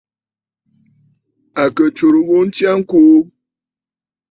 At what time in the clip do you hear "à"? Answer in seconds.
1.61-1.63